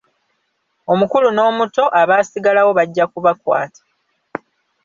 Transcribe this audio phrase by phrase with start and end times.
[0.91, 3.81] Omukulu n'omuto abaasigalawo bajja kubakwata.